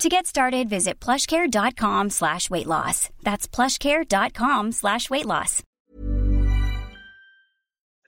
To 0.00 0.08
get 0.08 0.26
started, 0.26 0.68
visit 0.68 0.98
plushcare.com 0.98 2.10
slash 2.10 2.50
weight 2.50 2.66
loss. 2.66 3.10
That's 3.22 3.46
plushcare.com 3.46 4.72
slash 4.72 5.08
weight 5.08 5.26
loss. 5.26 5.62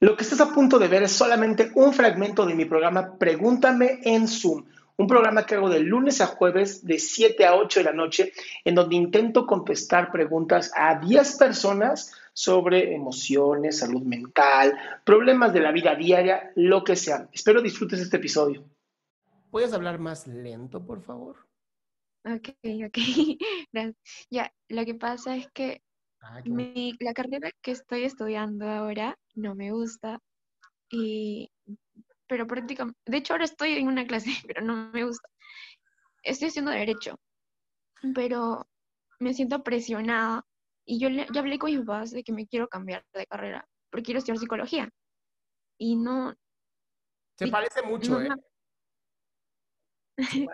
Lo 0.01 0.15
que 0.17 0.25
estás 0.25 0.41
a 0.41 0.53
punto 0.53 0.79
de 0.79 0.89
ver 0.89 1.05
es 1.05 1.13
solamente 1.13 1.71
un 1.75 1.95
fragmento 1.95 2.45
de 2.45 2.55
mi 2.55 2.65
programa 2.67 3.17
Pregúntame 3.19 4.01
en 4.03 4.29
Zoom, 4.29 4.65
un 4.99 5.07
programa 5.07 5.47
que 5.47 5.55
hago 5.55 5.71
de 5.71 5.81
lunes 5.81 6.21
a 6.21 6.27
jueves 6.27 6.85
de 6.85 6.99
7 6.99 7.47
a 7.47 7.55
8 7.55 7.81
de 7.81 7.85
la 7.85 7.93
noche, 7.93 8.33
en 8.65 8.75
donde 8.75 8.97
intento 8.97 9.47
contestar 9.47 10.11
preguntas 10.11 10.73
a 10.77 10.99
10 10.99 11.37
personas 11.37 12.13
sobre 12.35 12.95
emociones, 12.95 13.79
salud 13.79 14.03
mental, 14.03 14.77
problemas 15.05 15.55
de 15.55 15.61
la 15.61 15.73
vida 15.73 15.95
diaria, 15.95 16.51
lo 16.57 16.85
que 16.85 16.97
sea. 16.97 17.29
Espero 17.33 17.63
disfrutes 17.63 18.01
este 18.01 18.19
episodio. 18.19 18.65
¿Puedes 19.51 19.73
hablar 19.73 19.99
más 19.99 20.27
lento, 20.27 20.85
por 20.85 21.01
favor? 21.01 21.46
Ok, 22.27 22.49
ok. 22.87 22.97
Gracias. 23.73 23.97
Ya, 24.31 24.53
lo 24.69 24.85
que 24.85 24.95
pasa 24.95 25.37
es 25.37 25.49
que 25.53 25.81
Ah, 26.21 26.41
bueno. 26.45 26.73
mi, 26.75 26.97
la 26.99 27.15
carrera 27.15 27.51
que 27.63 27.71
estoy 27.71 28.03
estudiando 28.05 28.69
ahora 28.69 29.17
no 29.37 29.55
me 29.55 29.71
gusta 29.71 30.19
y, 30.91 31.51
pero 32.27 32.47
prácticamente, 32.47 32.99
de 33.07 33.19
hecho 33.19 33.35
ahora 33.35 33.45
estoy 33.45 33.75
en 33.75 33.87
una 33.87 34.07
clase, 34.07 34.31
pero 34.47 34.63
no 34.63 34.91
me 34.93 35.05
gusta. 35.05 35.29
Estoy 36.25 36.49
haciendo 36.49 36.73
derecho, 36.73 37.17
pero 38.15 38.67
me 39.21 39.33
siento 39.35 39.63
presionada 39.63 40.45
y 40.85 40.99
yo 40.99 41.11
le- 41.11 41.27
ya 41.33 41.41
hablé 41.41 41.59
con 41.59 41.71
mis 41.71 41.81
papás 41.81 42.11
de 42.11 42.25
que 42.25 42.33
me 42.33 42.47
quiero 42.49 42.67
cambiar 42.67 43.05
de 43.15 43.27
carrera 43.27 43.69
porque 43.91 44.05
quiero 44.07 44.19
estudiar 44.19 44.39
psicología 44.39 44.91
y 45.79 45.95
no, 45.97 46.35
Se 47.39 47.47
parece 47.49 47.83
mucho, 47.83 48.19
no, 48.19 48.21
¿eh? 48.21 48.29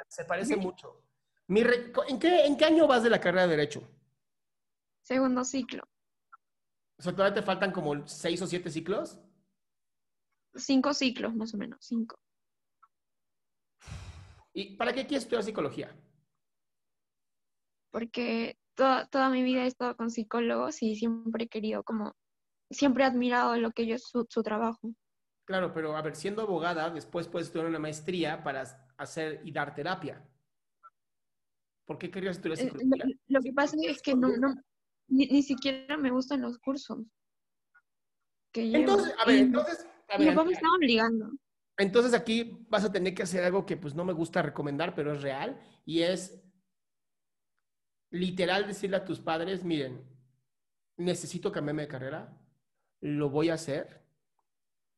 Se 0.09 0.25
parece 0.25 0.57
mucho. 0.57 1.03
Mi 1.49 1.63
re- 1.63 1.93
¿En 2.09 2.19
qué, 2.19 2.45
¿En 2.47 2.57
qué 2.57 2.65
año 2.65 2.87
vas 2.87 3.03
de 3.03 3.11
la 3.11 3.21
carrera 3.21 3.43
de 3.47 3.57
Derecho? 3.57 3.83
segundo 5.03 5.45
ciclo, 5.45 5.83
O 6.99 7.03
sea, 7.03 7.13
todavía 7.13 7.35
te 7.35 7.43
faltan 7.43 7.73
como 7.73 8.07
seis 8.07 8.41
o 8.43 8.47
siete 8.47 8.71
ciclos. 8.71 9.19
cinco 10.55 10.93
ciclos 10.95 11.35
más 11.35 11.53
o 11.55 11.59
menos, 11.59 11.79
cinco. 11.85 12.17
¿Y 14.55 14.77
para 14.77 14.93
qué 14.93 15.07
quieres 15.07 15.25
estudiar 15.25 15.43
psicología? 15.45 15.97
porque 17.91 18.57
toda, 18.75 19.07
toda 19.07 19.29
mi 19.29 19.43
vida 19.43 19.65
he 19.65 19.67
estado 19.67 19.97
con 19.97 20.11
psicólogos 20.11 20.83
y 20.83 20.97
siempre 20.97 21.45
he 21.45 21.49
querido 21.49 21.83
como, 21.83 22.15
siempre 22.71 23.05
he 23.05 23.07
admirado 23.07 23.55
lo 23.59 23.71
que 23.73 23.83
ellos, 23.83 24.05
su, 24.09 24.27
su 24.31 24.43
trabajo. 24.43 24.95
Claro, 25.45 25.75
pero 25.75 25.95
a 25.97 26.01
ver, 26.03 26.17
siendo 26.17 26.41
abogada, 26.43 26.89
después 26.89 27.29
puedes 27.29 27.49
estudiar 27.49 27.69
una 27.69 27.79
maestría 27.79 28.43
para 28.43 28.63
hacer 28.97 29.43
y 29.45 29.53
dar 29.53 29.75
terapia. 29.75 30.27
¿Por 31.85 31.99
qué 31.99 32.11
querías 32.11 32.37
estudiar 32.37 32.59
Eh, 32.59 32.63
psicología? 32.63 33.05
Lo, 33.07 33.39
lo 33.39 33.41
que 33.43 33.53
pasa 33.53 33.77
es 33.83 34.03
que 34.03 34.15
no, 34.15 34.37
no, 34.37 34.55
ni, 35.09 35.27
ni 35.27 35.43
siquiera 35.43 35.97
me 35.97 36.11
gustan 36.11 36.41
los 36.41 36.59
cursos 36.59 37.05
que 38.53 38.67
llevo. 38.69 38.79
Entonces, 38.79 39.15
a 39.19 39.27
ver, 39.27 39.39
entonces, 39.39 39.87
a 40.09 40.19
ver, 40.19 40.35
papá 40.35 40.45
me 40.45 40.53
estaba 40.53 40.75
obligando. 40.77 41.31
entonces 41.79 42.15
aquí 42.15 42.67
vas 42.69 42.85
a 42.85 42.93
tener 42.93 43.15
que 43.15 43.23
hacer 43.23 43.43
algo 43.45 43.67
que 43.67 43.77
pues 43.77 43.95
no 43.95 44.05
me 44.05 44.13
gusta 44.13 44.43
recomendar, 44.43 44.95
pero 44.95 45.15
es 45.15 45.23
real, 45.23 45.61
y 45.85 46.03
es 46.03 46.43
literal 48.11 48.67
decirle 48.67 48.99
a 48.99 49.05
tus 49.05 49.21
padres, 49.21 49.65
miren, 49.65 50.05
necesito 50.99 51.51
cambiarme 51.51 51.83
de 51.83 51.89
carrera, 51.89 52.39
lo 53.01 53.31
voy 53.31 53.49
a 53.49 53.55
hacer, 53.55 54.03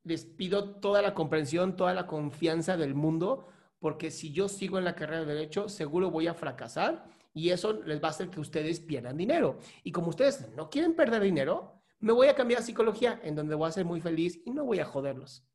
les 0.02 0.26
pido 0.26 0.80
toda 0.80 1.00
la 1.00 1.14
comprensión, 1.14 1.76
toda 1.76 1.94
la 1.94 2.06
confianza 2.06 2.76
del 2.76 2.94
mundo, 2.94 3.48
porque 3.84 4.10
si 4.10 4.32
yo 4.32 4.48
sigo 4.48 4.78
en 4.78 4.84
la 4.86 4.96
carrera 4.96 5.26
de 5.26 5.34
derecho, 5.34 5.68
seguro 5.68 6.10
voy 6.10 6.26
a 6.26 6.32
fracasar 6.32 7.04
y 7.34 7.50
eso 7.50 7.74
les 7.82 8.02
va 8.02 8.08
a 8.08 8.12
hacer 8.12 8.30
que 8.30 8.40
ustedes 8.40 8.80
pierdan 8.80 9.18
dinero. 9.18 9.58
Y 9.82 9.92
como 9.92 10.08
ustedes 10.08 10.48
no 10.56 10.70
quieren 10.70 10.96
perder 10.96 11.20
dinero, 11.20 11.82
me 11.98 12.14
voy 12.14 12.28
a 12.28 12.34
cambiar 12.34 12.60
a 12.60 12.64
psicología, 12.64 13.20
en 13.22 13.34
donde 13.34 13.54
voy 13.54 13.68
a 13.68 13.72
ser 13.72 13.84
muy 13.84 14.00
feliz 14.00 14.40
y 14.46 14.52
no 14.52 14.64
voy 14.64 14.78
a 14.78 14.86
joderlos. 14.86 15.46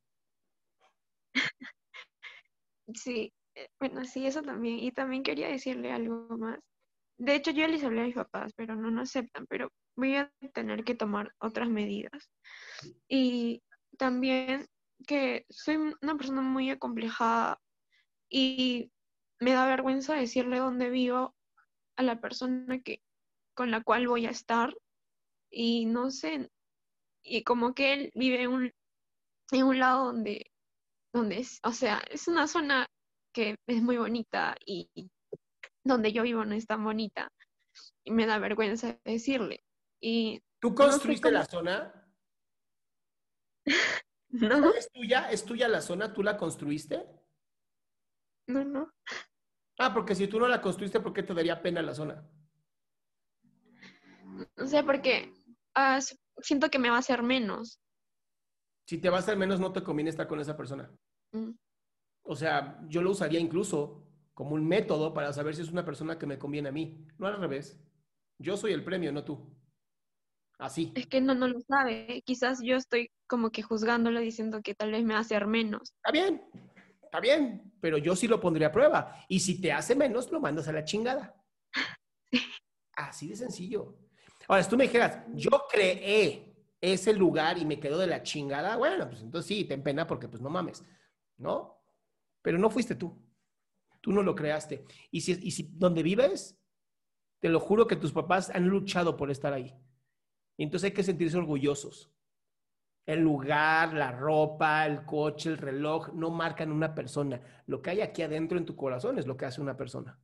Sí, 2.93 3.33
eh, 3.55 3.69
bueno, 3.79 4.05
sí, 4.05 4.27
eso 4.27 4.43
también. 4.43 4.77
Y 4.77 4.91
también 4.91 5.23
quería 5.23 5.47
decirle 5.47 5.91
algo 5.91 6.27
más. 6.37 6.59
De 7.17 7.33
hecho, 7.33 7.49
yo 7.49 7.67
les 7.67 7.83
hablé 7.83 8.01
a 8.01 8.05
mis 8.05 8.15
papás, 8.15 8.53
pero 8.55 8.75
no 8.75 8.91
nos 8.91 9.09
aceptan, 9.09 9.47
pero 9.47 9.71
voy 9.95 10.17
a 10.17 10.31
tener 10.53 10.83
que 10.83 10.93
tomar 10.93 11.33
otras 11.39 11.67
medidas. 11.67 12.29
Y 13.07 13.63
también 13.97 14.67
que 15.07 15.47
soy 15.49 15.77
una 15.99 16.15
persona 16.15 16.41
muy 16.41 16.69
acomplejada 16.69 17.59
y 18.29 18.91
me 19.39 19.53
da 19.53 19.65
vergüenza 19.65 20.13
decirle 20.15 20.59
dónde 20.59 20.89
vivo 20.89 21.35
a 21.97 22.03
la 22.03 22.21
persona 22.21 22.81
que, 22.81 23.01
con 23.55 23.71
la 23.71 23.83
cual 23.83 24.07
voy 24.07 24.25
a 24.25 24.31
estar. 24.31 24.75
Y 25.51 25.85
no 25.85 26.11
sé, 26.11 26.49
y 27.23 27.43
como 27.43 27.73
que 27.73 27.93
él 27.93 28.11
vive 28.15 28.43
en 28.43 28.49
un, 28.51 28.73
en 29.51 29.63
un 29.63 29.79
lado 29.79 30.05
donde, 30.05 30.51
donde 31.13 31.39
es, 31.39 31.59
o 31.63 31.71
sea, 31.71 32.01
es 32.09 32.27
una 32.27 32.47
zona 32.47 32.87
que 33.33 33.55
es 33.67 33.81
muy 33.81 33.97
bonita 33.97 34.55
y 34.65 34.89
donde 35.83 36.11
yo 36.11 36.23
vivo 36.23 36.45
no 36.45 36.55
es 36.55 36.67
tan 36.67 36.83
bonita. 36.83 37.31
Y 38.03 38.11
me 38.11 38.25
da 38.25 38.39
vergüenza 38.39 38.99
decirle. 39.05 39.63
Y 40.01 40.41
¿Tú 40.59 40.71
no 40.71 40.77
sé 40.77 40.91
construiste 40.91 41.31
la 41.31 41.45
zona? 41.45 41.93
no, 44.29 44.73
¿Es 44.73 44.91
tuya? 44.91 45.31
¿Es 45.31 45.45
tuya 45.45 45.67
la 45.67 45.81
zona? 45.81 46.13
¿Tú 46.13 46.23
la 46.23 46.37
construiste? 46.37 47.05
No, 48.49 48.63
no. 48.65 48.91
Ah, 49.77 49.93
porque 49.93 50.13
si 50.15 50.27
tú 50.27 50.39
no 50.39 50.47
la 50.47 50.61
construiste, 50.61 50.99
¿por 50.99 51.13
qué 51.13 51.23
te 51.23 51.33
daría 51.33 51.61
pena 51.61 51.81
la 51.81 51.93
zona? 51.93 52.27
O 54.57 54.65
sea, 54.65 54.83
porque 54.83 55.33
ah, 55.75 55.97
s- 55.97 56.17
siento 56.41 56.69
que 56.69 56.79
me 56.79 56.89
va 56.89 56.97
a 56.97 56.99
hacer 56.99 57.23
menos. 57.23 57.79
Si 58.87 58.97
te 58.97 59.09
va 59.09 59.17
a 59.17 59.19
hacer 59.19 59.37
menos, 59.37 59.59
no 59.59 59.71
te 59.71 59.83
conviene 59.83 60.09
estar 60.09 60.27
con 60.27 60.39
esa 60.39 60.57
persona. 60.57 60.91
Mm. 61.31 61.51
O 62.23 62.35
sea, 62.35 62.79
yo 62.87 63.01
lo 63.01 63.11
usaría 63.11 63.39
incluso 63.39 64.05
como 64.33 64.55
un 64.55 64.67
método 64.67 65.13
para 65.13 65.33
saber 65.33 65.55
si 65.55 65.61
es 65.61 65.69
una 65.71 65.85
persona 65.85 66.17
que 66.17 66.25
me 66.25 66.39
conviene 66.39 66.69
a 66.69 66.73
mí. 66.73 67.05
No 67.17 67.27
al 67.27 67.39
revés. 67.39 67.79
Yo 68.37 68.57
soy 68.57 68.73
el 68.73 68.83
premio, 68.83 69.11
no 69.11 69.23
tú. 69.23 69.55
Así. 70.57 70.91
Es 70.95 71.07
que 71.07 71.21
no, 71.21 71.35
no 71.35 71.47
lo 71.47 71.59
sabe. 71.61 72.21
Quizás 72.25 72.61
yo 72.61 72.75
estoy 72.75 73.11
como 73.27 73.49
que 73.51 73.63
juzgándolo 73.63 74.19
diciendo 74.19 74.61
que 74.61 74.75
tal 74.75 74.91
vez 74.91 75.03
me 75.03 75.13
va 75.13 75.19
a 75.19 75.21
hacer 75.21 75.47
menos. 75.47 75.93
Está 75.95 76.11
bien, 76.11 76.43
está 77.09 77.19
bien, 77.19 77.73
pero 77.81 77.97
yo 77.97 78.15
sí 78.15 78.27
lo 78.27 78.39
pondría 78.39 78.67
a 78.67 78.71
prueba. 78.71 79.25
Y 79.27 79.39
si 79.39 79.59
te 79.59 79.71
hace 79.71 79.95
menos, 79.95 80.31
lo 80.31 80.39
mandas 80.39 80.67
a 80.67 80.71
la 80.71 80.83
chingada. 80.83 81.35
Así 82.95 83.27
de 83.27 83.35
sencillo. 83.35 83.97
Ahora, 84.47 84.63
si 84.63 84.69
tú 84.69 84.77
me 84.77 84.85
dijeras, 84.85 85.23
yo 85.33 85.49
creé 85.71 86.55
ese 86.79 87.13
lugar 87.13 87.57
y 87.57 87.65
me 87.65 87.79
quedó 87.79 87.97
de 87.97 88.07
la 88.07 88.23
chingada, 88.23 88.77
bueno, 88.77 89.09
pues 89.09 89.21
entonces 89.21 89.47
sí, 89.47 89.65
ten 89.65 89.83
pena 89.83 90.07
porque 90.07 90.27
pues 90.27 90.41
no 90.41 90.49
mames, 90.49 90.83
¿no? 91.37 91.79
pero 92.41 92.57
no 92.57 92.69
fuiste 92.69 92.95
tú. 92.95 93.17
Tú 94.01 94.11
no 94.11 94.23
lo 94.23 94.35
creaste. 94.35 94.85
Y 95.11 95.21
si, 95.21 95.33
y 95.41 95.51
si 95.51 95.69
donde 95.73 96.03
vives, 96.03 96.57
te 97.39 97.49
lo 97.49 97.59
juro 97.59 97.87
que 97.87 97.95
tus 97.95 98.11
papás 98.11 98.49
han 98.49 98.67
luchado 98.67 99.17
por 99.17 99.29
estar 99.29 99.53
ahí. 99.53 99.75
Y 100.57 100.63
entonces 100.63 100.89
hay 100.89 100.93
que 100.93 101.03
sentirse 101.03 101.37
orgullosos. 101.37 102.11
El 103.09 103.21
lugar, 103.21 103.95
la 103.95 104.11
ropa, 104.11 104.85
el 104.85 105.03
coche, 105.03 105.49
el 105.49 105.57
reloj, 105.57 106.13
no 106.13 106.29
marcan 106.29 106.71
una 106.71 106.93
persona. 106.93 107.41
Lo 107.65 107.81
que 107.81 107.89
hay 107.89 108.01
aquí 108.01 108.21
adentro 108.21 108.55
en 108.59 108.67
tu 108.67 108.75
corazón 108.75 109.17
es 109.17 109.25
lo 109.25 109.35
que 109.35 109.45
hace 109.45 109.61
una 109.61 109.75
persona. 109.75 110.19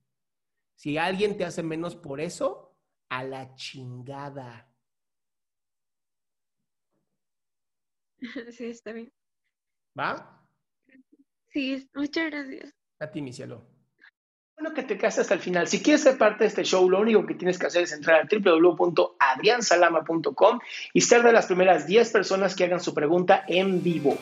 Si 0.76 0.96
alguien 0.96 1.36
te 1.36 1.46
hace 1.46 1.64
menos 1.64 1.96
por 1.96 2.22
eso, 2.22 2.78
a 3.10 3.24
la 3.24 3.56
chingada. 3.56 4.72
Sí, 8.52 8.66
está 8.66 8.94
bien. 8.94 9.12
¿Va? 9.98 10.48
Sí, 11.48 11.90
muchas 11.96 12.30
gracias. 12.30 12.72
A 13.00 13.10
ti, 13.10 13.20
mi 13.24 13.34
cielo. 13.34 13.68
Que 14.74 14.82
te 14.84 14.98
quedaste 14.98 15.22
hasta 15.22 15.36
el 15.36 15.40
final. 15.40 15.68
Si 15.68 15.82
quieres 15.82 16.02
ser 16.02 16.18
parte 16.18 16.44
de 16.44 16.48
este 16.48 16.64
show, 16.64 16.90
lo 16.90 17.00
único 17.00 17.26
que 17.26 17.36
tienes 17.36 17.58
que 17.58 17.68
hacer 17.68 17.84
es 17.84 17.94
entrar 17.94 18.22
a 18.22 18.28
www.adriansalama.com 18.30 20.60
y 20.94 21.02
ser 21.02 21.24
de 21.24 21.32
las 21.32 21.46
primeras 21.46 21.88
10 21.88 22.12
personas 22.12 22.54
que 22.56 22.66
hagan 22.66 22.82
su 22.82 22.94
pregunta 22.94 23.46
en 23.48 23.82
vivo. 23.82 24.18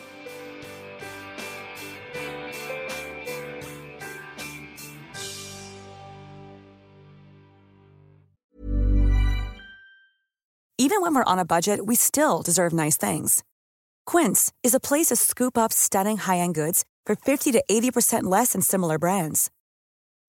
Even 10.78 11.00
when 11.00 11.14
we're 11.14 11.24
on 11.24 11.38
a 11.38 11.44
budget, 11.44 11.86
we 11.86 11.94
still 11.96 12.42
deserve 12.42 12.72
nice 12.72 12.96
things. 12.96 13.42
Quince 14.06 14.52
is 14.62 14.74
a 14.74 14.80
place 14.80 15.06
to 15.06 15.16
scoop 15.16 15.56
up 15.56 15.72
stunning 15.72 16.18
high-end 16.18 16.54
goods 16.54 16.84
for 17.06 17.16
50 17.16 17.52
to 17.52 17.64
80% 17.68 18.24
less 18.24 18.52
than 18.52 18.60
similar 18.60 18.98
brands. 18.98 19.50